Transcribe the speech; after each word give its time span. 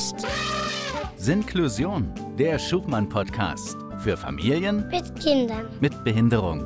ist 0.00 0.26
Sinklusion, 1.18 2.10
der 2.38 2.58
Schubmann-Podcast 2.58 3.76
für 3.98 4.16
Familien 4.16 4.88
mit 4.88 5.20
Kindern. 5.20 5.68
mit 5.78 6.04
Behinderung. 6.04 6.62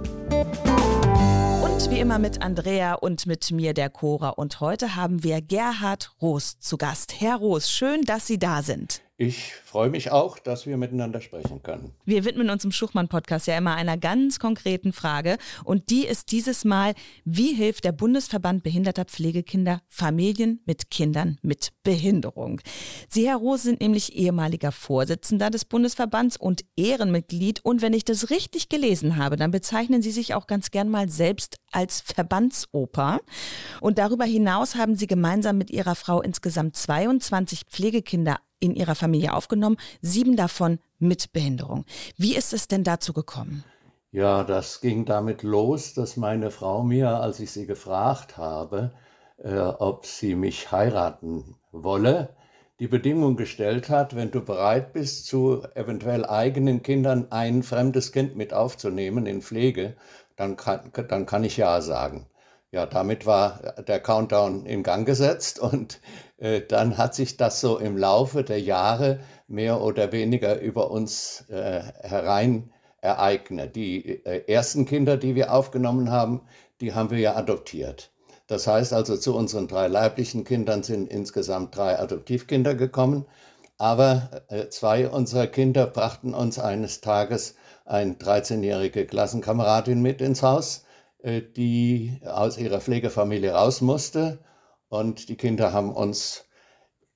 Und 1.64 1.90
wie 1.90 1.98
immer 1.98 2.20
mit 2.20 2.42
Andrea 2.42 2.94
und 2.94 3.26
mit 3.26 3.50
mir, 3.50 3.74
der 3.74 3.90
Cora. 3.90 4.28
Und 4.28 4.60
heute 4.60 4.94
haben 4.94 5.24
wir 5.24 5.42
Gerhard 5.42 6.12
Roos 6.22 6.60
zu 6.60 6.76
Gast. 6.76 7.20
Herr 7.20 7.38
Roos, 7.38 7.68
schön, 7.68 8.02
dass 8.02 8.28
Sie 8.28 8.38
da 8.38 8.62
sind. 8.62 9.02
Ich 9.16 9.54
freue 9.54 9.90
mich 9.90 10.10
auch, 10.10 10.40
dass 10.40 10.66
wir 10.66 10.76
miteinander 10.76 11.20
sprechen 11.20 11.62
können. 11.62 11.92
Wir 12.04 12.24
widmen 12.24 12.50
uns 12.50 12.64
im 12.64 12.72
Schuchmann-Podcast 12.72 13.46
ja 13.46 13.56
immer 13.56 13.76
einer 13.76 13.96
ganz 13.96 14.40
konkreten 14.40 14.92
Frage. 14.92 15.38
Und 15.62 15.90
die 15.90 16.04
ist 16.04 16.32
dieses 16.32 16.64
Mal, 16.64 16.94
wie 17.24 17.54
hilft 17.54 17.84
der 17.84 17.92
Bundesverband 17.92 18.64
behinderter 18.64 19.04
Pflegekinder 19.04 19.82
Familien 19.86 20.62
mit 20.66 20.90
Kindern 20.90 21.38
mit 21.42 21.68
Behinderung? 21.84 22.60
Sie, 23.08 23.28
Herr 23.28 23.36
Roos, 23.36 23.62
sind 23.62 23.80
nämlich 23.80 24.16
ehemaliger 24.16 24.72
Vorsitzender 24.72 25.48
des 25.48 25.64
Bundesverbands 25.64 26.36
und 26.36 26.64
Ehrenmitglied. 26.74 27.64
Und 27.64 27.82
wenn 27.82 27.92
ich 27.92 28.04
das 28.04 28.30
richtig 28.30 28.68
gelesen 28.68 29.16
habe, 29.16 29.36
dann 29.36 29.52
bezeichnen 29.52 30.02
Sie 30.02 30.10
sich 30.10 30.34
auch 30.34 30.48
ganz 30.48 30.72
gern 30.72 30.88
mal 30.88 31.08
selbst 31.08 31.58
als 31.70 32.00
Verbandsoper. 32.00 33.20
Und 33.80 33.98
darüber 33.98 34.24
hinaus 34.24 34.74
haben 34.74 34.96
Sie 34.96 35.06
gemeinsam 35.06 35.56
mit 35.56 35.70
Ihrer 35.70 35.94
Frau 35.94 36.20
insgesamt 36.20 36.74
22 36.74 37.62
Pflegekinder 37.70 38.40
in 38.64 38.74
ihrer 38.74 38.94
Familie 38.94 39.34
aufgenommen, 39.34 39.76
sieben 40.00 40.36
davon 40.36 40.78
mit 40.98 41.32
Behinderung. 41.32 41.84
Wie 42.16 42.34
ist 42.34 42.52
es 42.52 42.68
denn 42.68 42.84
dazu 42.84 43.12
gekommen? 43.12 43.64
Ja, 44.10 44.44
das 44.44 44.80
ging 44.80 45.04
damit 45.04 45.42
los, 45.42 45.92
dass 45.92 46.16
meine 46.16 46.50
Frau 46.50 46.82
mir, 46.82 47.10
als 47.10 47.40
ich 47.40 47.50
sie 47.50 47.66
gefragt 47.66 48.36
habe, 48.36 48.92
äh, 49.38 49.58
ob 49.58 50.06
sie 50.06 50.36
mich 50.36 50.70
heiraten 50.70 51.56
wolle, 51.72 52.36
die 52.80 52.88
Bedingung 52.88 53.36
gestellt 53.36 53.88
hat, 53.88 54.16
wenn 54.16 54.30
du 54.30 54.40
bereit 54.40 54.92
bist, 54.92 55.26
zu 55.26 55.62
eventuell 55.74 56.24
eigenen 56.24 56.82
Kindern 56.82 57.30
ein 57.30 57.62
fremdes 57.62 58.12
Kind 58.12 58.36
mit 58.36 58.52
aufzunehmen 58.52 59.26
in 59.26 59.42
Pflege, 59.42 59.96
dann 60.36 60.56
kann, 60.56 60.90
dann 61.08 61.26
kann 61.26 61.44
ich 61.44 61.56
ja 61.56 61.80
sagen. 61.80 62.26
Ja, 62.74 62.86
damit 62.86 63.24
war 63.24 63.74
der 63.86 64.00
Countdown 64.00 64.66
in 64.66 64.82
Gang 64.82 65.06
gesetzt 65.06 65.60
und 65.60 66.00
äh, 66.38 66.60
dann 66.60 66.98
hat 66.98 67.14
sich 67.14 67.36
das 67.36 67.60
so 67.60 67.78
im 67.78 67.96
Laufe 67.96 68.42
der 68.42 68.60
Jahre 68.60 69.20
mehr 69.46 69.80
oder 69.80 70.10
weniger 70.10 70.58
über 70.58 70.90
uns 70.90 71.44
äh, 71.50 71.82
herein 72.02 72.72
ereignet. 73.00 73.76
Die 73.76 74.24
äh, 74.24 74.52
ersten 74.52 74.86
Kinder, 74.86 75.16
die 75.16 75.36
wir 75.36 75.54
aufgenommen 75.54 76.10
haben, 76.10 76.40
die 76.80 76.94
haben 76.94 77.10
wir 77.10 77.20
ja 77.20 77.36
adoptiert. 77.36 78.10
Das 78.48 78.66
heißt 78.66 78.92
also, 78.92 79.16
zu 79.16 79.36
unseren 79.36 79.68
drei 79.68 79.86
leiblichen 79.86 80.42
Kindern 80.42 80.82
sind 80.82 81.08
insgesamt 81.08 81.76
drei 81.76 81.96
Adoptivkinder 82.00 82.74
gekommen. 82.74 83.24
Aber 83.78 84.42
äh, 84.48 84.68
zwei 84.68 85.08
unserer 85.08 85.46
Kinder 85.46 85.86
brachten 85.86 86.34
uns 86.34 86.58
eines 86.58 87.00
Tages 87.00 87.54
eine 87.84 88.14
13-jährige 88.14 89.06
Klassenkameradin 89.06 90.02
mit 90.02 90.20
ins 90.20 90.42
Haus 90.42 90.84
die 91.24 92.20
aus 92.24 92.58
ihrer 92.58 92.80
Pflegefamilie 92.80 93.52
raus 93.52 93.80
musste. 93.80 94.38
Und 94.88 95.28
die 95.28 95.36
Kinder 95.36 95.72
haben 95.72 95.92
uns 95.92 96.44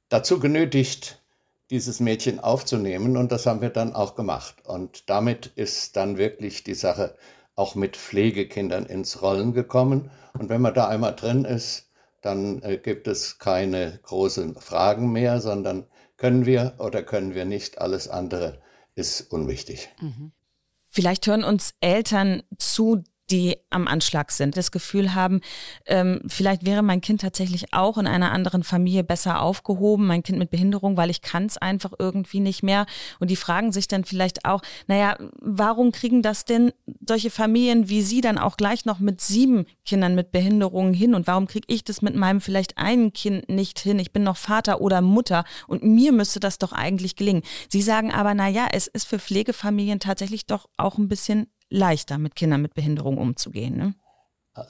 dazu 0.08 0.40
genötigt, 0.40 1.22
dieses 1.70 2.00
Mädchen 2.00 2.40
aufzunehmen. 2.40 3.16
Und 3.16 3.30
das 3.30 3.46
haben 3.46 3.60
wir 3.60 3.70
dann 3.70 3.94
auch 3.94 4.14
gemacht. 4.14 4.56
Und 4.64 5.10
damit 5.10 5.46
ist 5.54 5.96
dann 5.96 6.16
wirklich 6.16 6.64
die 6.64 6.74
Sache 6.74 7.14
auch 7.54 7.74
mit 7.74 7.96
Pflegekindern 7.96 8.86
ins 8.86 9.20
Rollen 9.20 9.52
gekommen. 9.52 10.10
Und 10.38 10.48
wenn 10.48 10.62
man 10.62 10.74
da 10.74 10.88
einmal 10.88 11.14
drin 11.14 11.44
ist, 11.44 11.90
dann 12.22 12.62
äh, 12.62 12.78
gibt 12.78 13.06
es 13.08 13.38
keine 13.38 14.00
großen 14.02 14.54
Fragen 14.56 15.12
mehr, 15.12 15.40
sondern 15.40 15.86
können 16.16 16.46
wir 16.46 16.74
oder 16.78 17.02
können 17.02 17.34
wir 17.34 17.44
nicht. 17.44 17.78
Alles 17.78 18.08
andere 18.08 18.60
ist 18.94 19.20
unwichtig. 19.32 19.88
Mhm. 20.00 20.32
Vielleicht 20.90 21.26
hören 21.26 21.44
uns 21.44 21.74
Eltern 21.80 22.42
zu, 22.58 23.04
die 23.30 23.56
am 23.70 23.86
Anschlag 23.86 24.32
sind, 24.32 24.56
das 24.56 24.70
Gefühl 24.70 25.14
haben, 25.14 25.40
ähm, 25.86 26.20
vielleicht 26.26 26.64
wäre 26.64 26.82
mein 26.82 27.00
Kind 27.00 27.20
tatsächlich 27.20 27.72
auch 27.72 27.98
in 27.98 28.06
einer 28.06 28.32
anderen 28.32 28.62
Familie 28.62 29.04
besser 29.04 29.42
aufgehoben, 29.42 30.06
mein 30.06 30.22
Kind 30.22 30.38
mit 30.38 30.50
Behinderung, 30.50 30.96
weil 30.96 31.10
ich 31.10 31.22
kann 31.22 31.46
es 31.46 31.58
einfach 31.58 31.92
irgendwie 31.98 32.40
nicht 32.40 32.62
mehr. 32.62 32.86
Und 33.20 33.30
die 33.30 33.36
fragen 33.36 33.72
sich 33.72 33.88
dann 33.88 34.04
vielleicht 34.04 34.44
auch, 34.44 34.62
naja, 34.86 35.16
warum 35.40 35.92
kriegen 35.92 36.22
das 36.22 36.44
denn 36.44 36.72
solche 37.06 37.30
Familien 37.30 37.88
wie 37.88 38.02
Sie 38.02 38.20
dann 38.20 38.38
auch 38.38 38.56
gleich 38.56 38.84
noch 38.84 38.98
mit 38.98 39.20
sieben 39.20 39.66
Kindern 39.84 40.14
mit 40.14 40.32
Behinderungen 40.32 40.94
hin? 40.94 41.14
Und 41.14 41.26
warum 41.26 41.46
kriege 41.46 41.66
ich 41.68 41.84
das 41.84 42.02
mit 42.02 42.14
meinem 42.14 42.40
vielleicht 42.40 42.78
einen 42.78 43.12
Kind 43.12 43.48
nicht 43.48 43.78
hin? 43.78 43.98
Ich 43.98 44.12
bin 44.12 44.22
noch 44.22 44.36
Vater 44.36 44.80
oder 44.80 45.00
Mutter 45.00 45.44
und 45.66 45.82
mir 45.82 46.12
müsste 46.12 46.40
das 46.40 46.58
doch 46.58 46.72
eigentlich 46.72 47.16
gelingen. 47.16 47.42
Sie 47.68 47.82
sagen 47.82 48.12
aber, 48.12 48.34
naja, 48.34 48.68
es 48.72 48.86
ist 48.86 49.06
für 49.06 49.18
Pflegefamilien 49.18 50.00
tatsächlich 50.00 50.46
doch 50.46 50.68
auch 50.76 50.98
ein 50.98 51.08
bisschen 51.08 51.46
leichter, 51.70 52.18
mit 52.18 52.34
Kindern 52.34 52.62
mit 52.62 52.74
Behinderung 52.74 53.18
umzugehen. 53.18 53.76
Ne? 53.76 53.94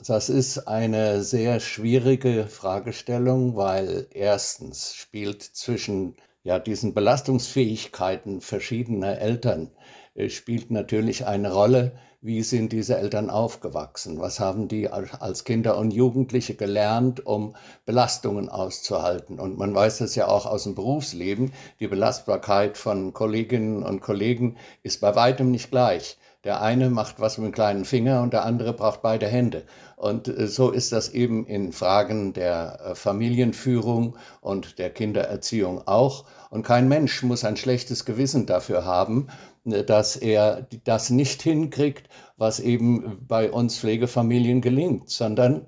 Das 0.05 0.29
ist 0.29 0.67
eine 0.67 1.23
sehr 1.23 1.59
schwierige 1.59 2.47
Fragestellung, 2.47 3.55
weil 3.55 4.07
erstens 4.11 4.93
spielt 4.93 5.41
zwischen 5.41 6.15
ja, 6.43 6.59
diesen 6.59 6.93
Belastungsfähigkeiten 6.93 8.41
verschiedener 8.41 9.17
Eltern 9.19 9.71
äh, 10.15 10.29
spielt 10.29 10.71
natürlich 10.71 11.25
eine 11.25 11.51
Rolle, 11.51 11.93
wie 12.21 12.43
sind 12.43 12.73
diese 12.73 12.97
Eltern 12.97 13.29
aufgewachsen? 13.29 14.19
Was 14.19 14.41
haben 14.41 14.67
die 14.67 14.89
als 14.89 15.45
Kinder 15.45 15.77
und 15.77 15.91
Jugendliche 15.91 16.53
gelernt, 16.53 17.25
um 17.25 17.55
Belastungen 17.85 18.49
auszuhalten? 18.49 19.39
Und 19.39 19.57
man 19.57 19.73
weiß 19.73 20.01
es 20.01 20.15
ja 20.15 20.27
auch 20.27 20.45
aus 20.45 20.63
dem 20.63 20.75
Berufsleben, 20.75 21.53
die 21.79 21.87
Belastbarkeit 21.87 22.77
von 22.77 23.13
Kolleginnen 23.13 23.83
und 23.83 24.01
Kollegen 24.01 24.57
ist 24.83 24.99
bei 24.99 25.15
weitem 25.15 25.49
nicht 25.49 25.71
gleich. 25.71 26.17
Der 26.45 26.61
eine 26.61 26.89
macht 26.89 27.19
was 27.19 27.37
mit 27.37 27.47
dem 27.47 27.51
kleinen 27.51 27.83
Finger 27.83 28.21
und 28.21 28.31
der 28.31 28.45
andere 28.45 28.71
braucht 28.71 29.01
beide 29.01 29.27
Hände. 29.27 29.65
Und 29.97 30.29
äh, 30.29 30.47
so 30.47 30.71
ist 30.71 30.93
das 30.93 31.09
eben 31.09 31.45
in 31.45 31.73
Fragen 31.73 32.31
der 32.31 32.79
äh, 32.79 32.95
Familienführung 32.95 34.15
und 34.39 34.79
der 34.79 34.89
Kindererziehung 34.89 35.85
auch. 35.85 36.23
Und 36.49 36.63
kein 36.63 36.87
Mensch 36.87 37.23
muss 37.23 37.43
ein 37.43 37.57
schlechtes 37.57 38.05
Gewissen 38.05 38.45
dafür 38.45 38.85
haben, 38.85 39.27
äh, 39.65 39.83
dass 39.83 40.15
er 40.15 40.65
das 40.85 41.09
nicht 41.09 41.41
hinkriegt, 41.41 42.07
was 42.37 42.61
eben 42.61 43.17
bei 43.27 43.51
uns 43.51 43.77
Pflegefamilien 43.77 44.61
gelingt, 44.61 45.09
sondern 45.09 45.67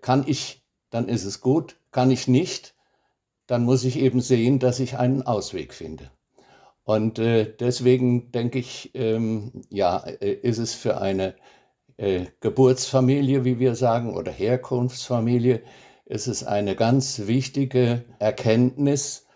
kann 0.00 0.24
ich, 0.26 0.64
dann 0.90 1.08
ist 1.08 1.24
es 1.24 1.40
gut, 1.40 1.76
kann 1.92 2.10
ich 2.10 2.26
nicht, 2.26 2.74
dann 3.46 3.62
muss 3.64 3.84
ich 3.84 4.00
eben 4.00 4.20
sehen, 4.20 4.58
dass 4.58 4.80
ich 4.80 4.98
einen 4.98 5.22
Ausweg 5.22 5.72
finde. 5.72 6.10
Und 6.84 7.18
äh, 7.18 7.54
deswegen 7.58 8.32
denke 8.32 8.58
ich, 8.58 8.90
ähm, 8.94 9.62
ja, 9.68 9.98
äh, 9.98 10.32
ist 10.32 10.58
es 10.58 10.74
für 10.74 11.00
eine 11.00 11.34
äh, 11.96 12.26
Geburtsfamilie, 12.40 13.44
wie 13.44 13.58
wir 13.58 13.74
sagen, 13.74 14.16
oder 14.16 14.32
Herkunftsfamilie, 14.32 15.62
ist 16.06 16.26
es 16.26 16.42
eine 16.44 16.74
ganz 16.74 17.26
wichtige 17.26 18.04
Erkenntnis, 18.18 19.26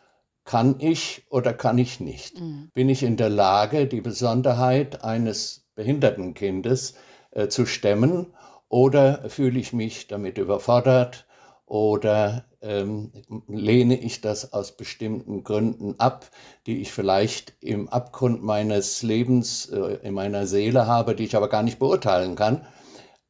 kann 0.44 0.77
ich 0.78 1.25
oder 1.31 1.54
kann 1.54 1.78
ich 1.78 2.00
nicht? 2.00 2.41
Mhm. 2.41 2.71
Bin 2.75 2.88
ich 2.88 3.03
in 3.03 3.16
der 3.16 3.31
Lage, 3.31 3.87
die 3.87 4.00
Besonderheit 4.00 5.04
eines 5.04 5.66
behinderten 5.75 6.34
Kindes 6.34 6.94
äh, 7.31 7.49
zu 7.49 7.66
stemmen 7.66 8.27
oder 8.69 9.28
fühle 9.28 9.59
ich 9.59 9.72
mich 9.72 10.09
damit 10.09 10.38
überfordert 10.38 11.27
oder 11.66 12.44
ähm, 12.60 13.12
lehne 13.48 13.98
ich 13.98 14.20
das 14.20 14.52
aus 14.52 14.76
bestimmten 14.76 15.44
Gründen 15.44 15.98
ab, 15.98 16.30
die 16.66 16.80
ich 16.80 16.92
vielleicht 16.92 17.54
im 17.60 17.88
Abgrund 17.88 18.42
meines 18.42 19.02
Lebens, 19.02 19.66
äh, 19.66 19.98
in 20.03 20.14
meiner 20.14 20.47
Seele 20.47 20.86
habe, 20.86 21.14
die 21.14 21.24
ich 21.24 21.36
aber 21.36 21.48
gar 21.48 21.62
nicht 21.62 21.78
beurteilen 21.78 22.36
kann. 22.36 22.66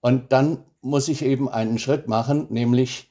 Und 0.00 0.33
dann 0.33 0.65
muss 0.81 1.09
ich 1.09 1.23
eben 1.23 1.49
einen 1.49 1.78
Schritt 1.78 2.09
machen, 2.09 2.47
nämlich 2.50 3.11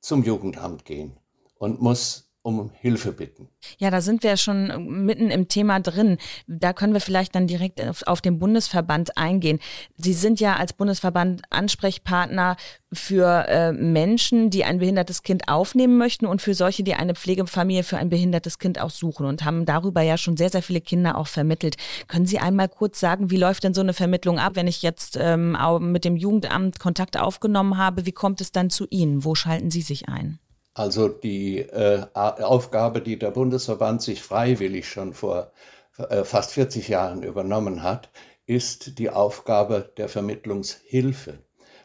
zum 0.00 0.24
Jugendamt 0.24 0.84
gehen 0.84 1.18
und 1.58 1.82
muss 1.82 2.29
um 2.42 2.70
Hilfe 2.72 3.12
bitten. 3.12 3.48
Ja, 3.78 3.90
da 3.90 4.00
sind 4.00 4.22
wir 4.22 4.36
schon 4.38 5.04
mitten 5.04 5.30
im 5.30 5.48
Thema 5.48 5.78
drin. 5.80 6.16
Da 6.46 6.72
können 6.72 6.94
wir 6.94 7.00
vielleicht 7.00 7.34
dann 7.34 7.46
direkt 7.46 7.82
auf, 7.82 8.02
auf, 8.06 8.22
den 8.22 8.38
Bundesverband 8.38 9.18
eingehen. 9.18 9.58
Sie 9.96 10.14
sind 10.14 10.40
ja 10.40 10.56
als 10.56 10.72
Bundesverband 10.72 11.42
Ansprechpartner 11.50 12.56
für 12.92 13.46
äh, 13.46 13.72
Menschen, 13.72 14.48
die 14.48 14.64
ein 14.64 14.78
behindertes 14.78 15.22
Kind 15.22 15.48
aufnehmen 15.48 15.98
möchten 15.98 16.24
und 16.24 16.40
für 16.40 16.54
solche, 16.54 16.82
die 16.82 16.94
eine 16.94 17.14
Pflegefamilie 17.14 17.82
für 17.82 17.98
ein 17.98 18.08
behindertes 18.08 18.58
Kind 18.58 18.80
auch 18.80 18.90
suchen 18.90 19.26
und 19.26 19.44
haben 19.44 19.66
darüber 19.66 20.00
ja 20.00 20.16
schon 20.16 20.38
sehr, 20.38 20.48
sehr 20.50 20.62
viele 20.62 20.80
Kinder 20.80 21.18
auch 21.18 21.26
vermittelt. 21.26 21.76
Können 22.08 22.26
Sie 22.26 22.38
einmal 22.38 22.70
kurz 22.70 22.98
sagen, 22.98 23.30
wie 23.30 23.36
läuft 23.36 23.64
denn 23.64 23.74
so 23.74 23.82
eine 23.82 23.92
Vermittlung 23.92 24.38
ab, 24.38 24.56
wenn 24.56 24.66
ich 24.66 24.80
jetzt 24.80 25.18
ähm, 25.20 25.56
mit 25.92 26.06
dem 26.06 26.16
Jugendamt 26.16 26.80
Kontakt 26.80 27.18
aufgenommen 27.18 27.76
habe? 27.76 28.06
Wie 28.06 28.12
kommt 28.12 28.40
es 28.40 28.50
dann 28.50 28.70
zu 28.70 28.86
Ihnen? 28.88 29.24
Wo 29.24 29.34
schalten 29.34 29.70
Sie 29.70 29.82
sich 29.82 30.08
ein? 30.08 30.38
Also 30.74 31.08
die 31.08 31.58
äh, 31.58 32.06
Aufgabe, 32.14 33.00
die 33.00 33.18
der 33.18 33.32
Bundesverband 33.32 34.02
sich 34.02 34.22
freiwillig 34.22 34.88
schon 34.88 35.14
vor 35.14 35.52
äh, 35.98 36.24
fast 36.24 36.52
40 36.52 36.88
Jahren 36.88 37.22
übernommen 37.22 37.82
hat, 37.82 38.10
ist 38.46 38.98
die 38.98 39.10
Aufgabe 39.10 39.92
der 39.96 40.08
Vermittlungshilfe. 40.08 41.38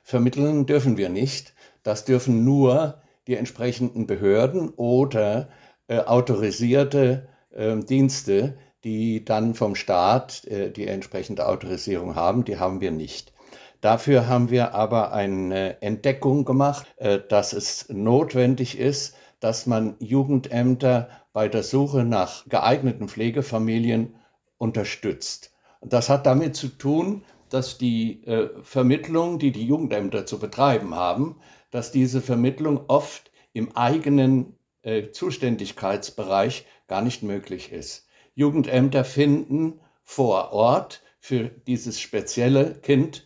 Vermitteln 0.03 0.65
dürfen 0.65 0.97
wir 0.97 1.09
nicht. 1.09 1.53
Das 1.83 2.05
dürfen 2.05 2.43
nur 2.43 3.01
die 3.27 3.35
entsprechenden 3.35 4.07
Behörden 4.07 4.69
oder 4.69 5.49
äh, 5.87 5.99
autorisierte 5.99 7.27
äh, 7.51 7.77
Dienste, 7.77 8.57
die 8.83 9.25
dann 9.25 9.55
vom 9.55 9.75
Staat 9.75 10.45
äh, 10.45 10.71
die 10.71 10.87
entsprechende 10.87 11.47
Autorisierung 11.47 12.15
haben. 12.15 12.45
Die 12.45 12.59
haben 12.59 12.81
wir 12.81 12.91
nicht. 12.91 13.33
Dafür 13.85 14.27
haben 14.27 14.49
wir 14.49 14.73
aber 14.73 15.13
eine 15.13 15.79
Entdeckung 15.83 16.43
gemacht, 16.43 16.87
äh, 16.97 17.19
dass 17.29 17.53
es 17.53 17.87
notwendig 17.87 18.79
ist, 18.79 19.15
dass 19.39 19.67
man 19.67 19.95
Jugendämter 19.99 21.07
bei 21.33 21.47
der 21.47 21.61
Suche 21.61 22.03
nach 22.03 22.49
geeigneten 22.49 23.07
Pflegefamilien 23.07 24.15
unterstützt. 24.57 25.53
Das 25.81 26.09
hat 26.09 26.25
damit 26.25 26.55
zu 26.55 26.69
tun, 26.69 27.25
dass 27.49 27.77
die 27.77 28.23
äh, 28.23 28.49
Vermittlung, 28.63 29.37
die 29.37 29.51
die 29.51 29.67
Jugendämter 29.67 30.25
zu 30.25 30.39
betreiben 30.39 30.95
haben, 30.95 31.35
dass 31.69 31.91
diese 31.91 32.21
Vermittlung 32.21 32.85
oft 32.87 33.31
im 33.53 33.77
eigenen 33.77 34.55
äh, 34.81 35.11
Zuständigkeitsbereich 35.11 36.65
gar 36.87 37.03
nicht 37.03 37.21
möglich 37.21 37.71
ist. 37.71 38.07
Jugendämter 38.33 39.05
finden 39.05 39.79
vor 40.03 40.53
Ort 40.53 41.03
für 41.19 41.49
dieses 41.49 42.01
spezielle 42.01 42.73
Kind 42.81 43.24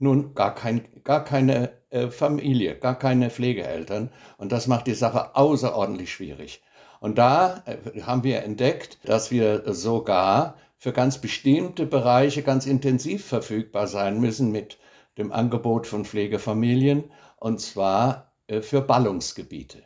nun 0.00 0.34
gar, 0.34 0.54
kein, 0.54 0.86
gar 1.04 1.24
keine 1.24 1.70
äh, 1.90 2.08
Familie, 2.08 2.76
gar 2.76 2.98
keine 2.98 3.30
Pflegeeltern. 3.30 4.10
Und 4.38 4.52
das 4.52 4.66
macht 4.66 4.86
die 4.86 4.94
Sache 4.94 5.36
außerordentlich 5.36 6.12
schwierig. 6.12 6.62
Und 7.00 7.18
da 7.18 7.62
äh, 7.66 8.02
haben 8.02 8.24
wir 8.24 8.42
entdeckt, 8.42 8.98
dass 9.04 9.30
wir 9.30 9.62
sogar 9.72 10.56
für 10.76 10.92
ganz 10.92 11.18
bestimmte 11.18 11.86
Bereiche 11.86 12.42
ganz 12.42 12.66
intensiv 12.66 13.26
verfügbar 13.26 13.86
sein 13.86 14.20
müssen 14.20 14.50
mit 14.50 14.78
dem 15.18 15.32
Angebot 15.32 15.86
von 15.86 16.04
Pflegefamilien, 16.04 17.10
und 17.36 17.60
zwar 17.60 18.32
äh, 18.46 18.62
für 18.62 18.80
Ballungsgebiete. 18.80 19.82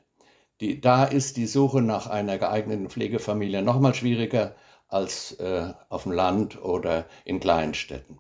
Die, 0.61 0.81
da 0.81 1.05
ist 1.05 1.37
die 1.37 1.47
Suche 1.47 1.83
nach 1.83 2.07
einer 2.07 2.39
geeigneten 2.39 2.89
Pflegefamilie 2.89 3.63
noch 3.63 3.81
mal 3.81 3.95
schwieriger 3.95 4.55
als 4.87 5.33
äh, 5.41 5.73
auf 5.89 6.05
dem 6.05 6.13
Land 6.13 6.63
oder 6.63 7.07
in 7.25 7.41
Kleinstädten. 7.41 8.19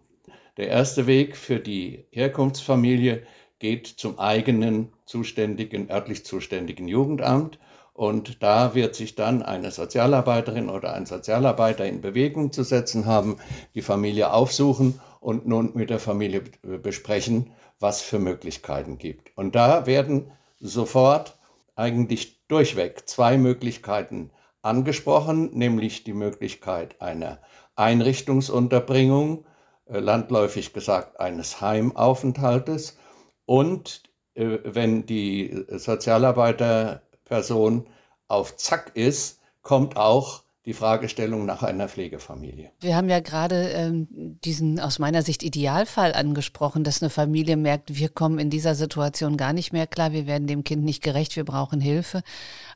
Der 0.56 0.68
erste 0.68 1.06
Weg 1.06 1.36
für 1.36 1.58
die 1.58 2.06
Herkunftsfamilie 2.10 3.26
geht 3.58 3.86
zum 3.86 4.18
eigenen 4.18 4.92
zuständigen, 5.04 5.90
örtlich 5.90 6.24
zuständigen 6.24 6.86
Jugendamt 6.86 7.58
und 7.92 8.42
da 8.42 8.74
wird 8.74 8.94
sich 8.94 9.14
dann 9.14 9.42
eine 9.42 9.70
Sozialarbeiterin 9.70 10.68
oder 10.68 10.94
ein 10.94 11.06
Sozialarbeiter 11.06 11.86
in 11.86 12.00
Bewegung 12.00 12.52
zu 12.52 12.62
setzen 12.62 13.06
haben, 13.06 13.36
die 13.74 13.82
Familie 13.82 14.32
aufsuchen 14.32 15.00
und 15.20 15.46
nun 15.46 15.72
mit 15.74 15.90
der 15.90 16.00
Familie 16.00 16.42
besprechen, 16.82 17.52
was 17.80 18.02
für 18.02 18.18
Möglichkeiten 18.18 18.98
gibt. 18.98 19.36
Und 19.36 19.54
da 19.54 19.86
werden 19.86 20.30
sofort 20.60 21.36
eigentlich 21.76 22.46
durchweg 22.48 23.08
zwei 23.08 23.38
Möglichkeiten 23.38 24.30
angesprochen, 24.62 25.50
nämlich 25.52 26.04
die 26.04 26.12
Möglichkeit 26.12 27.00
einer 27.00 27.38
Einrichtungsunterbringung, 27.76 29.46
landläufig 29.86 30.72
gesagt 30.72 31.20
eines 31.20 31.60
Heimaufenthaltes. 31.60 32.98
Und 33.46 34.02
äh, 34.34 34.58
wenn 34.64 35.06
die 35.06 35.64
Sozialarbeiter 35.68 37.02
Person 37.24 37.88
auf 38.28 38.56
Zack 38.56 38.92
ist, 38.94 39.40
kommt 39.62 39.96
auch 39.96 40.43
die 40.66 40.72
Fragestellung 40.72 41.44
nach 41.44 41.62
einer 41.62 41.88
Pflegefamilie. 41.88 42.70
Wir 42.80 42.96
haben 42.96 43.10
ja 43.10 43.20
gerade 43.20 43.68
ähm, 43.68 44.08
diesen 44.10 44.80
aus 44.80 44.98
meiner 44.98 45.20
Sicht 45.20 45.42
Idealfall 45.42 46.14
angesprochen, 46.14 46.84
dass 46.84 47.02
eine 47.02 47.10
Familie 47.10 47.58
merkt, 47.58 47.96
wir 47.96 48.08
kommen 48.08 48.38
in 48.38 48.48
dieser 48.48 48.74
Situation 48.74 49.36
gar 49.36 49.52
nicht 49.52 49.74
mehr 49.74 49.86
klar, 49.86 50.12
wir 50.12 50.26
werden 50.26 50.46
dem 50.46 50.64
Kind 50.64 50.82
nicht 50.82 51.02
gerecht, 51.02 51.36
wir 51.36 51.44
brauchen 51.44 51.82
Hilfe. 51.82 52.22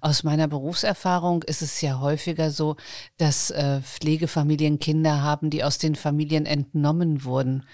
Aus 0.02 0.22
meiner 0.22 0.48
Berufserfahrung 0.48 1.42
ist 1.44 1.62
es 1.62 1.80
ja 1.80 2.00
häufiger 2.00 2.50
so, 2.50 2.76
dass 3.16 3.50
äh, 3.50 3.80
Pflegefamilien 3.80 4.78
Kinder 4.78 5.22
haben, 5.22 5.48
die 5.48 5.64
aus 5.64 5.78
den 5.78 5.94
Familien 5.94 6.44
entnommen 6.44 7.24
wurden. 7.24 7.64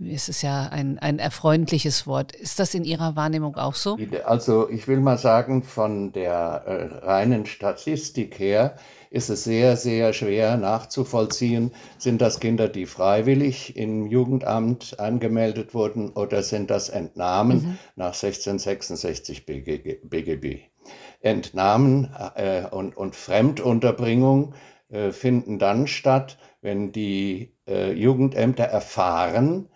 Es 0.00 0.28
ist 0.28 0.42
ja 0.42 0.68
ein, 0.72 0.98
ein 0.98 1.20
erfreuliches 1.20 2.06
Wort. 2.06 2.34
Ist 2.34 2.58
das 2.58 2.74
in 2.74 2.84
Ihrer 2.84 3.14
Wahrnehmung 3.14 3.56
auch 3.56 3.74
so? 3.74 3.96
Also 4.24 4.68
ich 4.68 4.88
will 4.88 4.98
mal 4.98 5.18
sagen, 5.18 5.62
von 5.62 6.12
der 6.12 6.62
äh, 6.66 7.06
reinen 7.06 7.46
Statistik 7.46 8.38
her 8.38 8.76
ist 9.10 9.30
es 9.30 9.44
sehr, 9.44 9.76
sehr 9.76 10.12
schwer 10.12 10.56
nachzuvollziehen, 10.56 11.70
sind 11.98 12.20
das 12.20 12.40
Kinder, 12.40 12.68
die 12.68 12.86
freiwillig 12.86 13.76
im 13.76 14.08
Jugendamt 14.08 14.98
angemeldet 14.98 15.72
wurden 15.74 16.10
oder 16.10 16.42
sind 16.42 16.70
das 16.70 16.88
Entnahmen 16.88 17.58
mhm. 17.58 17.78
nach 17.94 18.14
1666 18.14 19.46
BGB. 19.46 20.62
Entnahmen 21.20 22.12
äh, 22.34 22.64
und, 22.66 22.96
und 22.96 23.14
Fremdunterbringung 23.14 24.54
äh, 24.90 25.12
finden 25.12 25.60
dann 25.60 25.86
statt, 25.86 26.36
wenn 26.60 26.90
die 26.90 27.54
äh, 27.68 27.92
Jugendämter 27.92 28.64
erfahren, 28.64 29.68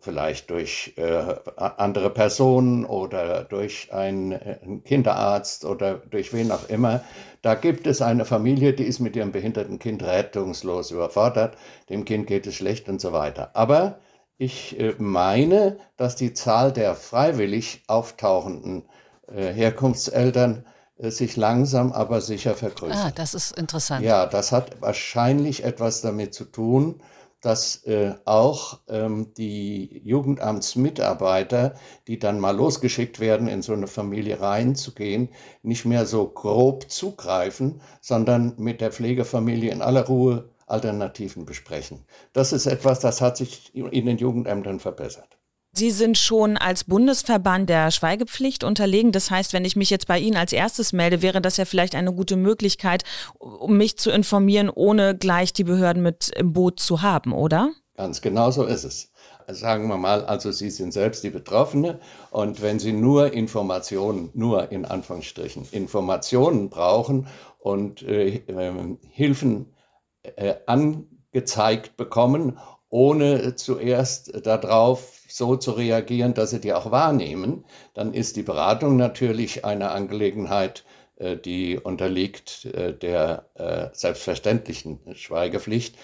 vielleicht 0.00 0.50
durch 0.50 0.94
äh, 0.96 1.34
andere 1.56 2.10
Personen 2.10 2.84
oder 2.84 3.44
durch 3.44 3.92
einen, 3.92 4.32
äh, 4.32 4.58
Kinderarzt 4.84 5.64
oder 5.64 5.94
durch 5.94 6.32
wen 6.32 6.50
auch 6.50 6.68
immer. 6.68 7.02
Da 7.42 7.54
gibt 7.54 7.86
es 7.86 8.02
eine 8.02 8.24
Familie, 8.24 8.72
die 8.72 8.84
ist 8.84 9.00
mit 9.00 9.16
ihrem 9.16 9.32
behinderten 9.32 9.78
Kind 9.78 10.02
rettungslos 10.02 10.90
überfordert, 10.90 11.56
dem 11.88 12.04
Kind 12.04 12.26
geht 12.26 12.46
es 12.46 12.56
schlecht 12.56 12.88
und 12.88 13.00
so 13.00 13.12
weiter. 13.12 13.50
Aber 13.54 14.00
ich 14.38 14.78
äh, 14.78 14.94
meine, 14.98 15.78
dass 15.96 16.16
die 16.16 16.32
Zahl 16.32 16.72
der 16.72 16.94
freiwillig 16.94 17.84
auftauchenden 17.86 18.84
äh, 19.28 19.52
Herkunftseltern 19.52 20.64
äh, 20.98 21.10
sich 21.10 21.36
langsam 21.36 21.92
aber 21.92 22.20
sicher 22.20 22.54
vergrößert. 22.54 23.06
Ah, 23.06 23.12
das 23.14 23.34
ist 23.34 23.56
interessant. 23.56 24.04
Ja, 24.04 24.26
das 24.26 24.52
hat 24.52 24.80
wahrscheinlich 24.80 25.64
etwas 25.64 26.00
damit 26.00 26.34
zu 26.34 26.44
tun, 26.44 27.00
dass 27.40 27.84
äh, 27.84 28.14
auch 28.24 28.80
ähm, 28.88 29.32
die 29.36 30.00
Jugendamtsmitarbeiter, 30.04 31.74
die 32.06 32.18
dann 32.18 32.40
mal 32.40 32.56
losgeschickt 32.56 33.20
werden, 33.20 33.48
in 33.48 33.62
so 33.62 33.72
eine 33.72 33.86
Familie 33.86 34.40
reinzugehen, 34.40 35.28
nicht 35.62 35.84
mehr 35.84 36.06
so 36.06 36.28
grob 36.28 36.90
zugreifen, 36.90 37.80
sondern 38.00 38.54
mit 38.58 38.80
der 38.80 38.92
Pflegefamilie 38.92 39.70
in 39.70 39.82
aller 39.82 40.06
Ruhe 40.06 40.50
Alternativen 40.66 41.46
besprechen. 41.46 42.04
Das 42.32 42.52
ist 42.52 42.66
etwas, 42.66 43.00
das 43.00 43.20
hat 43.20 43.36
sich 43.36 43.74
in 43.74 44.06
den 44.06 44.18
Jugendämtern 44.18 44.80
verbessert. 44.80 45.35
Sie 45.76 45.90
sind 45.90 46.16
schon 46.16 46.56
als 46.56 46.84
Bundesverband 46.84 47.68
der 47.68 47.90
Schweigepflicht 47.90 48.64
unterlegen. 48.64 49.12
Das 49.12 49.30
heißt, 49.30 49.52
wenn 49.52 49.66
ich 49.66 49.76
mich 49.76 49.90
jetzt 49.90 50.06
bei 50.06 50.18
Ihnen 50.18 50.36
als 50.36 50.54
erstes 50.54 50.94
melde, 50.94 51.20
wäre 51.20 51.42
das 51.42 51.58
ja 51.58 51.66
vielleicht 51.66 51.94
eine 51.94 52.14
gute 52.14 52.36
Möglichkeit, 52.36 53.04
um 53.38 53.76
mich 53.76 53.98
zu 53.98 54.10
informieren, 54.10 54.70
ohne 54.70 55.14
gleich 55.16 55.52
die 55.52 55.64
Behörden 55.64 56.02
mit 56.02 56.30
im 56.34 56.54
Boot 56.54 56.80
zu 56.80 57.02
haben, 57.02 57.34
oder? 57.34 57.72
Ganz 57.94 58.22
genau 58.22 58.50
so 58.50 58.64
ist 58.64 58.84
es. 58.84 59.12
Sagen 59.48 59.88
wir 59.88 59.98
mal, 59.98 60.24
also 60.24 60.50
Sie 60.50 60.70
sind 60.70 60.92
selbst 60.92 61.22
die 61.22 61.30
Betroffene 61.30 62.00
und 62.30 62.62
wenn 62.62 62.78
Sie 62.78 62.92
nur 62.92 63.32
Informationen, 63.32 64.30
nur 64.32 64.72
in 64.72 64.86
Anführungsstrichen, 64.86 65.68
Informationen 65.72 66.70
brauchen 66.70 67.28
und 67.58 68.02
äh, 68.02 68.36
äh, 68.36 68.96
Hilfen 69.10 69.74
äh, 70.22 70.54
angezeigt 70.66 71.96
bekommen, 71.96 72.58
ohne 72.90 73.56
zuerst 73.56 74.46
darauf 74.46 75.16
so 75.28 75.56
zu 75.56 75.72
reagieren, 75.72 76.34
dass 76.34 76.50
sie 76.50 76.60
die 76.60 76.72
auch 76.72 76.90
wahrnehmen, 76.90 77.64
dann 77.94 78.14
ist 78.14 78.36
die 78.36 78.42
Beratung 78.42 78.96
natürlich 78.96 79.64
eine 79.64 79.90
Angelegenheit, 79.90 80.84
äh, 81.16 81.36
die 81.36 81.78
unterliegt 81.78 82.66
äh, 82.66 82.92
der 82.92 83.46
äh, 83.54 83.88
selbstverständlichen 83.92 85.00
Schweigepflicht. 85.14 85.96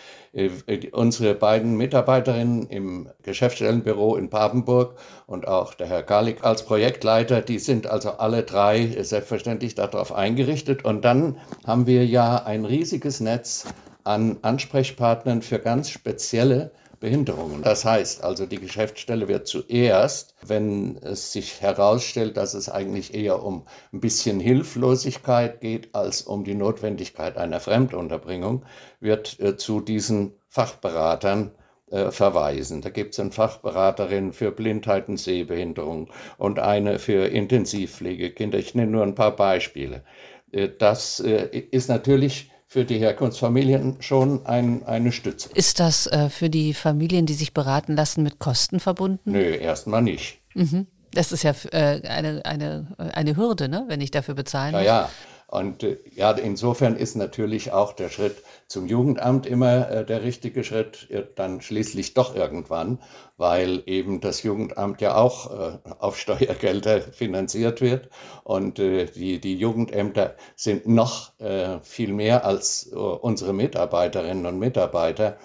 Unsere 0.92 1.34
beiden 1.34 1.76
Mitarbeiterinnen 1.76 2.66
im 2.68 3.10
Geschäftsstellenbüro 3.22 4.16
in 4.16 4.30
Papenburg 4.30 4.98
und 5.26 5.46
auch 5.46 5.74
der 5.74 5.88
Herr 5.88 6.02
Garlik 6.02 6.42
als 6.42 6.64
Projektleiter, 6.64 7.42
die 7.42 7.58
sind 7.58 7.86
also 7.86 8.12
alle 8.12 8.42
drei 8.42 8.96
selbstverständlich 9.02 9.74
darauf 9.74 10.10
eingerichtet. 10.10 10.86
Und 10.86 11.04
dann 11.04 11.38
haben 11.66 11.86
wir 11.86 12.06
ja 12.06 12.42
ein 12.44 12.64
riesiges 12.64 13.20
Netz 13.20 13.66
an 14.04 14.38
Ansprechpartnern 14.42 15.42
für 15.42 15.58
ganz 15.58 15.90
spezielle 15.90 16.72
Behinderungen. 17.02 17.62
Das 17.62 17.84
heißt 17.84 18.22
also, 18.22 18.46
die 18.46 18.60
Geschäftsstelle 18.60 19.26
wird 19.26 19.48
zuerst, 19.48 20.36
wenn 20.46 20.96
es 20.98 21.32
sich 21.32 21.60
herausstellt, 21.60 22.36
dass 22.36 22.54
es 22.54 22.68
eigentlich 22.68 23.12
eher 23.12 23.42
um 23.42 23.66
ein 23.92 23.98
bisschen 23.98 24.38
Hilflosigkeit 24.38 25.60
geht 25.60 25.96
als 25.96 26.22
um 26.22 26.44
die 26.44 26.54
Notwendigkeit 26.54 27.36
einer 27.36 27.58
Fremdunterbringung, 27.58 28.64
wird 29.00 29.40
äh, 29.40 29.56
zu 29.56 29.80
diesen 29.80 30.34
Fachberatern 30.48 31.50
äh, 31.90 32.12
verweisen. 32.12 32.82
Da 32.82 32.90
gibt 32.90 33.14
es 33.14 33.20
eine 33.20 33.32
Fachberaterin 33.32 34.32
für 34.32 34.52
Blindheit 34.52 35.08
und 35.08 35.16
Sehbehinderung 35.16 36.08
und 36.38 36.60
eine 36.60 37.00
für 37.00 37.26
Intensivpflegekinder. 37.26 38.58
Ich 38.58 38.76
nenne 38.76 38.92
nur 38.92 39.02
ein 39.02 39.16
paar 39.16 39.34
Beispiele. 39.34 40.04
Äh, 40.52 40.68
das 40.78 41.18
äh, 41.18 41.48
ist 41.72 41.88
natürlich 41.88 42.51
für 42.72 42.86
die 42.86 42.98
Herkunftsfamilien 42.98 43.98
schon 44.00 44.46
ein, 44.46 44.82
eine 44.86 45.12
Stütze. 45.12 45.50
Ist 45.52 45.78
das 45.78 46.06
äh, 46.06 46.30
für 46.30 46.48
die 46.48 46.72
Familien, 46.72 47.26
die 47.26 47.34
sich 47.34 47.52
beraten 47.52 47.94
lassen, 47.94 48.22
mit 48.22 48.38
Kosten 48.38 48.80
verbunden? 48.80 49.32
Nö, 49.32 49.42
erstmal 49.42 50.00
nicht. 50.00 50.40
Mhm. 50.54 50.86
Das 51.12 51.32
ist 51.32 51.42
ja 51.42 51.52
äh, 51.70 52.00
eine, 52.08 52.46
eine, 52.46 52.86
eine 52.96 53.36
Hürde, 53.36 53.68
ne? 53.68 53.84
wenn 53.88 54.00
ich 54.00 54.10
dafür 54.10 54.32
bezahlen 54.32 54.72
muss. 54.72 54.84
Ja, 54.84 55.02
ja. 55.02 55.10
Und 55.52 55.82
äh, 55.82 55.98
ja, 56.14 56.30
insofern 56.30 56.96
ist 56.96 57.14
natürlich 57.14 57.72
auch 57.72 57.92
der 57.92 58.08
Schritt 58.08 58.42
zum 58.68 58.86
Jugendamt 58.86 59.44
immer 59.44 59.90
äh, 59.90 60.06
der 60.06 60.22
richtige 60.22 60.64
Schritt, 60.64 61.10
äh, 61.10 61.24
dann 61.34 61.60
schließlich 61.60 62.14
doch 62.14 62.34
irgendwann, 62.34 63.00
weil 63.36 63.82
eben 63.84 64.22
das 64.22 64.42
Jugendamt 64.42 65.02
ja 65.02 65.14
auch 65.14 65.50
äh, 65.50 65.78
auf 65.98 66.18
Steuergelder 66.18 67.02
finanziert 67.12 67.82
wird. 67.82 68.08
Und 68.44 68.78
äh, 68.78 69.04
die, 69.04 69.42
die 69.42 69.56
Jugendämter 69.56 70.36
sind 70.56 70.86
noch 70.88 71.38
äh, 71.38 71.80
viel 71.82 72.14
mehr 72.14 72.46
als 72.46 72.86
unsere 72.86 73.52
Mitarbeiterinnen 73.52 74.46
und 74.46 74.58
Mitarbeiter 74.58 75.36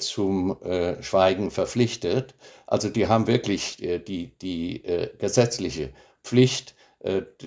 zum 0.00 0.56
Schweigen 1.00 1.52
verpflichtet. 1.52 2.34
Also 2.66 2.88
die 2.88 3.06
haben 3.06 3.28
wirklich 3.28 3.76
die, 3.76 4.36
die 4.36 4.82
gesetzliche 5.18 5.90
Pflicht, 6.24 6.72
äh, 6.72 6.77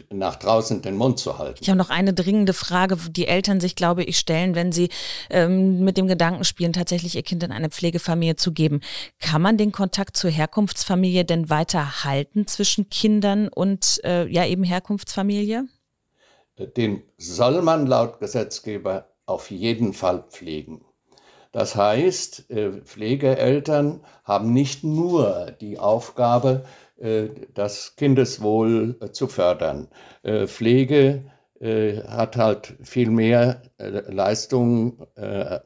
nach 0.10 0.38
draußen 0.38 0.82
den 0.82 0.96
Mund 0.96 1.20
zu 1.20 1.38
halten. 1.38 1.60
Ich 1.62 1.70
habe 1.70 1.78
noch 1.78 1.90
eine 1.90 2.14
dringende 2.14 2.54
Frage, 2.54 2.98
die 3.10 3.28
Eltern 3.28 3.60
sich, 3.60 3.76
glaube 3.76 4.04
ich, 4.04 4.18
stellen, 4.18 4.56
wenn 4.56 4.72
sie 4.72 4.90
ähm, 5.30 5.82
mit 5.82 5.98
dem 5.98 6.08
Gedanken 6.08 6.46
spielen, 6.46 6.72
tatsächlich 6.72 7.16
ihr 7.16 7.24
Kind 7.24 7.44
in 7.44 7.52
eine 7.52 7.70
Pflegefamilie 7.70 8.38
zu 8.38 8.54
geben. 8.54 8.80
Kann 9.20 9.42
man 9.42 9.58
den 9.58 9.74
Kontakt 9.74 10.16
zur 10.16 10.30
Herkunftsfamilie 10.30 11.26
denn 11.26 11.50
weiter 11.50 12.06
halten 12.06 12.48
zwischen 12.48 12.90
Kindern 12.90 13.50
und 13.50 14.00
äh, 14.06 14.26
ja 14.28 14.46
eben 14.46 14.64
Herkunftsfamilie? 14.64 15.66
Den 16.78 17.04
soll 17.18 17.62
man 17.62 17.88
laut 17.88 18.20
Gesetzgeber 18.20 19.10
auf 19.26 19.52
jeden 19.52 19.94
Fall 19.94 20.24
pflegen. 20.30 20.86
Das 21.52 21.76
heißt, 21.76 22.50
äh, 22.50 22.72
Pflegeeltern 22.84 24.00
haben 24.24 24.54
nicht 24.54 24.86
nur 24.86 25.52
die 25.60 25.78
Aufgabe, 25.78 26.64
äh, 26.64 26.91
das 27.54 27.96
Kindeswohl 27.96 28.98
äh, 29.02 29.12
zu 29.12 29.28
fördern. 29.28 29.88
Äh, 31.62 32.02
hat 32.08 32.38
halt 32.38 32.76
viel 32.82 33.12
mehr 33.12 33.62
Leistung, 33.78 35.06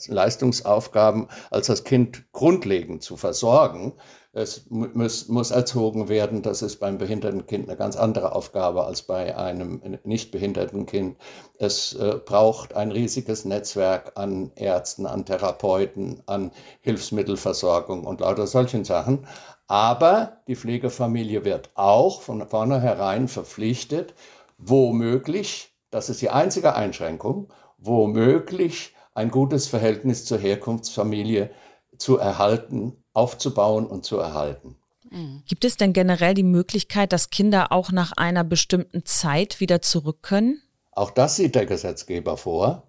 Leistungsaufgaben, 0.08 1.30
als 1.52 1.68
das 1.68 1.86
Kind 1.86 2.25
grundlegend 2.34 3.02
zu 3.02 3.16
versorgen. 3.16 3.94
Es 4.34 4.66
muss, 4.70 5.30
muss 5.30 5.52
erzogen 5.52 6.10
werden. 6.10 6.42
Das 6.42 6.62
ist 6.62 6.82
beim 6.82 6.98
behinderten 6.98 7.46
Kind 7.46 7.70
eine 7.70 7.78
ganz 7.78 7.96
andere 7.96 8.34
Aufgabe 8.36 8.84
als 8.86 9.04
bei 9.04 9.38
einem 9.38 9.82
nicht 10.04 10.32
behinderten 10.32 10.86
Kind. 10.86 11.18
Es 11.60 11.98
braucht 12.25 12.74
ein 12.75 12.92
riesiges 12.92 13.46
Netzwerk 13.46 14.12
an 14.16 14.52
Ärzten, 14.56 15.06
an 15.06 15.25
Therapeuten, 15.25 16.22
an 16.25 16.52
Hilfsmittelversorgung 16.82 18.04
und 18.04 18.20
lauter 18.20 18.48
solchen 18.48 18.84
Sachen. 18.84 19.25
Aber 19.68 20.42
die 20.48 20.58
Pflegefamilie 20.58 21.46
wird 21.46 21.70
auch 21.75 22.22
von 22.22 22.46
vornherein 22.46 23.30
verpflichtet, 23.30 24.14
womöglich, 24.58 25.75
das 25.92 26.10
ist 26.10 26.22
die 26.22 26.30
einzige 26.30 26.75
Einschränkung, 26.75 27.51
womöglich 27.77 28.96
ein 29.13 29.30
gutes 29.32 29.68
Verhältnis 29.68 30.25
zur 30.25 30.39
Herkunftsfamilie 30.39 31.51
zu 31.98 32.18
erhalten, 32.18 33.04
aufzubauen 33.13 33.88
und 33.88 34.04
zu 34.04 34.18
erhalten. 34.18 34.75
Mhm. 35.10 35.44
Gibt 35.48 35.63
es 35.65 35.77
denn 35.77 35.94
generell 35.94 36.34
die 36.34 36.44
Möglichkeit, 36.44 37.13
dass 37.13 37.30
Kinder 37.30 37.72
auch 37.72 37.92
nach 37.92 38.12
einer 38.18 38.44
bestimmten 38.44 39.06
Zeit 39.06 39.60
wieder 39.60 39.82
zurück 39.82 40.22
können? 40.22 40.62
Auch 40.92 41.12
das 41.12 41.38
sieht 41.38 41.56
der 41.56 41.65
Gesetzgeber 41.65 42.38
vor. 42.38 42.84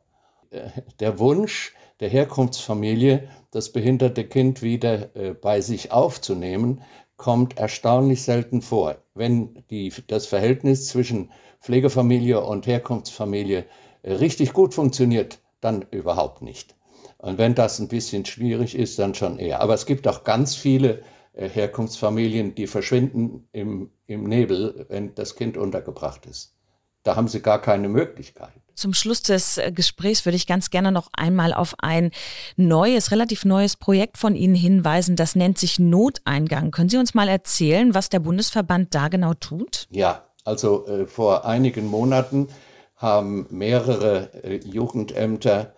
Der 1.01 1.19
Wunsch 1.19 1.75
der 2.01 2.09
Herkunftsfamilie 2.09 3.29
das 3.51 3.73
behinderte 3.73 4.25
Kind 4.25 4.63
wieder 4.63 5.17
äh, 5.17 5.33
bei 5.33 5.61
sich 5.61 5.91
aufzunehmen, 5.91 6.83
kommt 7.17 7.57
erstaunlich 7.57 8.23
selten 8.23 8.61
vor. 8.61 8.99
Wenn 9.15 9.65
die, 9.71 9.91
das 10.07 10.27
Verhältnis 10.27 10.89
zwischen 10.89 11.31
Pflegefamilie 11.67 12.41
und 12.41 12.69
Herkunftsfamilie 12.69 13.65
äh, 14.03 14.13
richtig 14.13 14.53
gut 14.53 14.73
funktioniert, 14.73 15.41
dann 15.61 15.85
überhaupt 15.91 16.41
nicht. 16.41 16.77
Und 17.19 17.39
wenn 17.39 17.57
das 17.57 17.81
ein 17.81 17.89
bisschen 17.89 18.25
schwierig 18.25 18.77
ist, 18.77 19.01
dann 19.01 19.17
schon 19.17 19.41
eher. 19.41 19.61
Aber 19.61 19.75
es 19.75 19.85
gibt 19.85 20.07
auch 20.07 20.23
ganz 20.23 20.55
viele 20.55 21.03
äh, 21.33 21.49
Herkunftsfamilien, 21.49 22.55
die 22.55 22.69
verschwinden 22.69 23.49
im, 23.51 23.91
im 24.07 24.25
Nebel, 24.25 24.87
wenn 24.89 25.17
das 25.17 25.35
Kind 25.35 25.57
untergebracht 25.57 26.27
ist. 26.27 26.55
Da 27.03 27.17
haben 27.17 27.27
sie 27.27 27.43
gar 27.43 27.61
keine 27.61 27.89
Möglichkeit. 27.89 28.53
Zum 28.77 28.95
Schluss 28.95 29.23
des 29.23 29.59
äh, 29.59 29.73
Gesprächs 29.73 30.25
würde 30.25 30.37
ich 30.37 30.47
ganz 30.47 30.71
gerne 30.71 30.93
noch 30.93 31.09
einmal 31.15 31.53
auf 31.53 31.75
ein 31.79 32.13
neues, 32.57 33.11
relativ 33.11 33.45
neues 33.45 33.77
Projekt 33.77 34.19
von 34.19 34.37
Ihnen 34.37 34.55
hinweisen. 34.55 35.17
Das 35.17 35.35
nennt 35.35 35.59
sich 35.59 35.81
Noteingang. 35.81 36.71
Können 36.71 36.91
Sie 36.91 36.99
uns 36.99 37.13
mal 37.13 37.27
erzählen, 37.27 37.93
was 37.93 38.09
der 38.09 38.21
Bundesverband 38.21 38.95
da 38.95 39.09
genau 39.09 39.35
tut? 39.35 39.89
Ja, 39.91 40.27
also 40.47 40.87
äh, 40.87 41.07
vor 41.07 41.45
einigen 41.45 41.87
Monaten 41.87 42.49
haben 42.97 43.47
mehrere 43.51 44.31
äh, 44.45 44.57
Jugendämter 44.65 45.75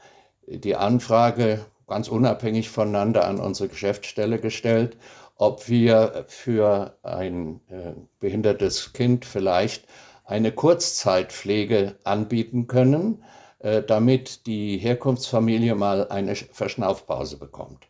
die 0.46 0.76
Anfrage 0.76 1.64
ganz 1.86 2.08
unabhängig 2.08 2.68
voneinander 2.68 3.26
an 3.26 3.40
unsere 3.40 3.68
Geschäftsstelle 3.68 4.38
gestellt, 4.38 4.96
ob 5.36 5.68
wir 5.68 6.24
für 6.28 6.96
ein 7.02 7.60
äh, 7.68 7.92
behindertes 8.20 8.92
Kind 8.92 9.24
vielleicht 9.24 9.86
eine 10.24 10.52
Kurzzeitpflege 10.52 11.96
anbieten 12.04 12.66
können, 12.66 13.24
äh, 13.60 13.82
damit 13.82 14.46
die 14.46 14.76
Herkunftsfamilie 14.78 15.74
mal 15.74 16.08
eine 16.08 16.34
Verschnaufpause 16.34 17.38
bekommt. 17.38 17.88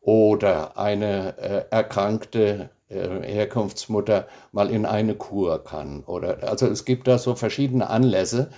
Oder 0.00 0.76
eine 0.76 1.38
äh, 1.38 1.64
erkrankte 1.70 2.70
Herkunftsmutter 2.88 4.28
mal 4.52 4.70
in 4.70 4.86
eine 4.86 5.14
Kur 5.14 5.64
kann. 5.64 6.04
Oder, 6.04 6.48
also 6.48 6.66
es 6.66 6.84
gibt 6.84 7.08
da 7.08 7.18
so 7.18 7.34
verschiedene 7.34 7.90
Anlässe, 7.90 8.50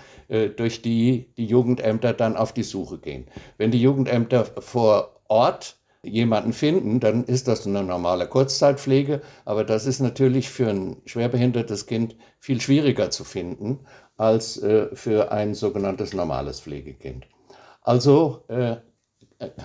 durch 0.56 0.82
die 0.82 1.32
die 1.38 1.46
Jugendämter 1.46 2.12
dann 2.12 2.36
auf 2.36 2.52
die 2.52 2.62
Suche 2.62 2.98
gehen. 2.98 3.26
Wenn 3.56 3.70
die 3.70 3.80
Jugendämter 3.80 4.44
vor 4.44 5.20
Ort 5.28 5.78
jemanden 6.02 6.52
finden, 6.52 7.00
dann 7.00 7.24
ist 7.24 7.48
das 7.48 7.66
eine 7.66 7.82
normale 7.82 8.26
Kurzzeitpflege, 8.26 9.20
aber 9.44 9.64
das 9.64 9.86
ist 9.86 10.00
natürlich 10.00 10.48
für 10.48 10.68
ein 10.68 10.96
schwerbehindertes 11.06 11.86
Kind 11.86 12.16
viel 12.38 12.60
schwieriger 12.60 13.10
zu 13.10 13.24
finden 13.24 13.80
als 14.16 14.62
äh, 14.62 14.94
für 14.94 15.32
ein 15.32 15.54
sogenanntes 15.54 16.12
normales 16.12 16.60
Pflegekind. 16.60 17.26
Also 17.82 18.44
äh, 18.48 18.76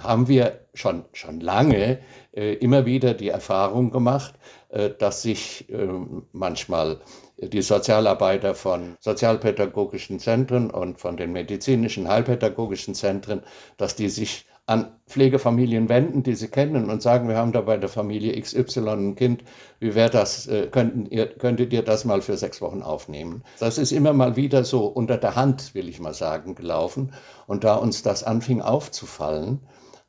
haben 0.02 0.28
wir 0.28 0.66
schon, 0.74 1.06
schon 1.14 1.40
lange 1.40 2.00
äh, 2.34 2.54
immer 2.56 2.86
wieder 2.86 3.14
die 3.14 3.30
Erfahrung 3.30 3.92
gemacht, 3.92 4.36
äh, 4.70 4.92
dass 4.92 5.22
sich 5.24 5.68
ähm, 5.70 6.28
manchmal 6.32 7.02
die 7.38 7.62
Sozialarbeiter 7.62 8.54
von 8.56 8.96
sozialpädagogischen 9.00 10.20
Zentren 10.20 10.70
und 10.70 11.00
von 11.00 11.18
den 11.18 11.32
medizinischen 11.32 12.08
heilpädagogischen 12.08 12.94
Zentren, 12.94 13.42
dass 13.78 13.96
die 13.96 14.10
sich 14.10 14.46
an 14.66 14.98
Pflegefamilien 15.08 15.90
wenden, 15.90 16.24
die 16.24 16.36
sie 16.36 16.48
kennen 16.48 16.90
und 16.90 17.02
sagen, 17.02 17.28
wir 17.28 17.36
haben 17.36 17.52
da 17.52 17.62
bei 17.62 17.76
der 17.78 17.90
Familie 17.90 18.40
XY 18.40 18.90
ein 18.90 19.16
Kind, 19.16 19.44
wie 19.80 19.94
wäre 19.94 20.10
das, 20.10 20.48
äh, 20.48 20.68
könnten 20.68 21.06
ihr, 21.06 21.28
könntet 21.28 21.74
ihr 21.74 21.82
das 21.82 22.06
mal 22.06 22.22
für 22.22 22.38
sechs 22.38 22.62
Wochen 22.62 22.82
aufnehmen? 22.82 23.44
Das 23.60 23.78
ist 23.78 23.92
immer 23.92 24.14
mal 24.14 24.38
wieder 24.38 24.64
so 24.64 24.86
unter 24.86 25.18
der 25.18 25.36
Hand, 25.36 25.76
will 25.76 25.90
ich 25.90 26.00
mal 26.00 26.14
sagen, 26.14 26.56
gelaufen. 26.56 27.14
Und 27.46 27.66
da 27.66 27.76
uns 27.76 28.04
das 28.04 28.24
anfing 28.24 28.62
aufzufallen, 28.62 29.60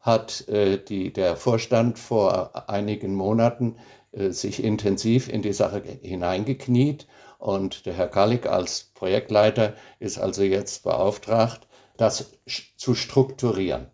hat 0.01 0.47
äh, 0.49 0.79
die, 0.79 1.13
der 1.13 1.37
Vorstand 1.37 1.99
vor 1.99 2.69
einigen 2.71 3.15
Monaten 3.15 3.77
äh, 4.13 4.31
sich 4.31 4.63
intensiv 4.63 5.29
in 5.29 5.43
die 5.43 5.53
Sache 5.53 5.83
hineingekniet 6.03 7.09
und 7.39 7.87
der 7.87 7.95
Herr 7.95 8.09
Kalik 8.09 8.47
als 8.47 8.93
Projektleiter 8.95 9.75
ist 9.99 10.19
also 10.19 10.43
jetzt 10.43 10.85
beauftragt, 10.85 11.67
das 11.97 12.39
zu 12.77 12.95
strukturieren. 12.95 13.87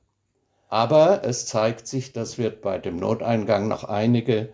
Aber 0.70 1.22
es 1.24 1.46
zeigt 1.46 1.88
sich, 1.88 2.12
dass 2.12 2.38
wir 2.38 2.50
bei 2.50 2.78
dem 2.78 2.96
Noteingang 2.96 3.66
noch 3.66 3.82
einige, 3.82 4.50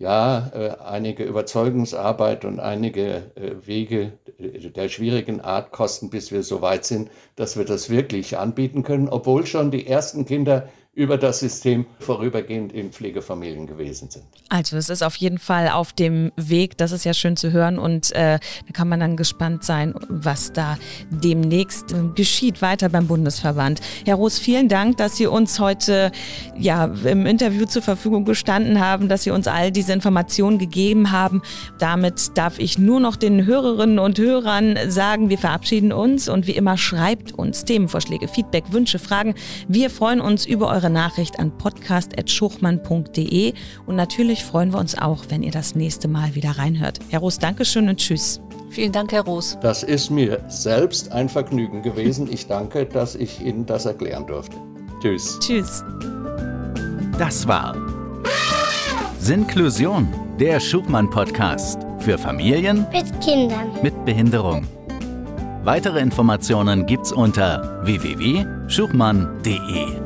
ja, 0.00 0.50
äh, 0.52 0.70
einige 0.84 1.22
Überzeugungsarbeit 1.22 2.44
und 2.44 2.58
einige 2.58 3.30
äh, 3.36 3.64
Wege 3.64 4.18
der 4.38 4.88
schwierigen 4.88 5.40
Art 5.40 5.70
kosten, 5.70 6.10
bis 6.10 6.32
wir 6.32 6.42
so 6.42 6.60
weit 6.60 6.84
sind, 6.84 7.08
dass 7.36 7.56
wir 7.56 7.64
das 7.64 7.88
wirklich 7.88 8.36
anbieten 8.36 8.82
können, 8.82 9.08
obwohl 9.08 9.46
schon 9.46 9.70
die 9.70 9.86
ersten 9.86 10.26
Kinder 10.26 10.68
über 10.94 11.18
das 11.18 11.40
System 11.40 11.86
vorübergehend 11.98 12.72
in 12.72 12.92
Pflegefamilien 12.92 13.66
gewesen 13.66 14.10
sind. 14.10 14.24
Also 14.48 14.76
es 14.76 14.88
ist 14.88 15.02
auf 15.02 15.16
jeden 15.16 15.38
Fall 15.38 15.68
auf 15.68 15.92
dem 15.92 16.30
Weg, 16.36 16.78
das 16.78 16.92
ist 16.92 17.04
ja 17.04 17.12
schön 17.14 17.36
zu 17.36 17.50
hören 17.50 17.78
und 17.78 18.12
äh, 18.12 18.38
da 18.38 18.72
kann 18.72 18.88
man 18.88 19.00
dann 19.00 19.16
gespannt 19.16 19.64
sein, 19.64 19.94
was 20.08 20.52
da 20.52 20.78
demnächst 21.10 21.92
äh, 21.92 21.96
geschieht 22.14 22.62
weiter 22.62 22.88
beim 22.88 23.08
Bundesverband. 23.08 23.80
Herr 24.04 24.14
Roos, 24.16 24.38
vielen 24.38 24.68
Dank, 24.68 24.96
dass 24.98 25.16
Sie 25.16 25.26
uns 25.26 25.58
heute 25.58 26.12
ja 26.56 26.84
im 26.84 27.26
Interview 27.26 27.66
zur 27.66 27.82
Verfügung 27.82 28.24
gestanden 28.24 28.78
haben, 28.78 29.08
dass 29.08 29.24
Sie 29.24 29.32
uns 29.32 29.48
all 29.48 29.72
diese 29.72 29.92
Informationen 29.92 30.58
gegeben 30.58 31.10
haben. 31.10 31.42
Damit 31.80 32.38
darf 32.38 32.60
ich 32.60 32.78
nur 32.78 33.00
noch 33.00 33.16
den 33.16 33.46
Hörerinnen 33.46 33.98
und 33.98 34.18
Hörern 34.18 34.78
sagen, 34.86 35.28
wir 35.28 35.38
verabschieden 35.38 35.92
uns 35.92 36.28
und 36.28 36.46
wie 36.46 36.52
immer 36.52 36.76
schreibt 36.76 37.32
uns 37.32 37.64
Themenvorschläge, 37.64 38.28
Feedback, 38.28 38.64
Wünsche, 38.70 39.00
Fragen. 39.00 39.34
Wir 39.66 39.90
freuen 39.90 40.20
uns 40.20 40.46
über 40.46 40.68
eure 40.68 40.83
eure 40.84 40.92
Nachricht 40.92 41.38
an 41.40 41.50
podcast.schuchmann.de 41.56 43.54
und 43.86 43.96
natürlich 43.96 44.44
freuen 44.44 44.70
wir 44.72 44.78
uns 44.78 44.96
auch, 44.98 45.24
wenn 45.30 45.42
ihr 45.42 45.50
das 45.50 45.74
nächste 45.74 46.06
Mal 46.08 46.34
wieder 46.34 46.50
reinhört. 46.58 46.98
Herr 47.08 47.20
Roos, 47.20 47.38
Dankeschön 47.38 47.88
und 47.88 47.96
Tschüss. 47.96 48.38
Vielen 48.70 48.92
Dank, 48.92 49.12
Herr 49.12 49.24
Roos. 49.24 49.56
Das 49.62 49.82
ist 49.82 50.10
mir 50.10 50.40
selbst 50.48 51.10
ein 51.12 51.30
Vergnügen 51.30 51.80
gewesen. 51.82 52.28
Ich 52.30 52.46
danke, 52.48 52.84
dass 52.84 53.14
ich 53.14 53.40
Ihnen 53.40 53.64
das 53.64 53.86
erklären 53.86 54.26
durfte. 54.26 54.56
Tschüss. 55.00 55.38
Tschüss. 55.40 55.82
Das 57.18 57.48
war 57.48 57.74
Sinklusion, 59.18 60.06
der 60.38 60.60
Schubmann-Podcast 60.60 61.78
für 62.00 62.18
Familien 62.18 62.86
Mit 62.92 63.06
Kindern. 63.22 63.70
mit 63.82 64.04
Behinderung. 64.04 64.66
Weitere 65.62 66.00
Informationen 66.00 66.84
gibt's 66.84 67.10
unter 67.10 67.80
www.schuchmann.de. 67.86 70.03